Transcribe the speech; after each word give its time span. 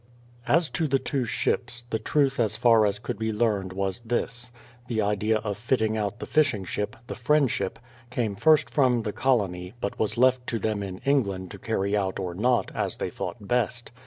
As 0.47 0.67
to 0.71 0.87
the 0.87 0.97
two 0.97 1.25
ships, 1.25 1.83
the 1.91 1.99
truth 1.99 2.39
as 2.39 2.55
far 2.55 2.87
as 2.87 2.97
could 2.97 3.19
be 3.19 3.31
learned 3.31 3.71
was 3.71 3.99
this. 3.99 4.51
The 4.87 4.99
idea 4.99 5.37
of 5.37 5.59
fitting 5.59 5.95
out 5.95 6.17
the 6.17 6.25
fishing 6.25 6.65
ship— 6.65 6.95
the 7.05 7.13
Friendship— 7.13 7.77
came 8.09 8.35
first 8.35 8.71
from 8.71 9.03
the 9.03 9.13
colony, 9.13 9.75
but 9.79 9.99
was 9.99 10.17
left 10.17 10.47
to 10.47 10.57
them 10.57 10.81
in 10.81 10.97
England 11.05 11.51
to 11.51 11.59
carry 11.59 11.95
out 11.95 12.19
or 12.19 12.33
not, 12.33 12.71
as 12.73 12.97
they 12.97 13.11
thought 13.11 13.47
best. 13.47 13.91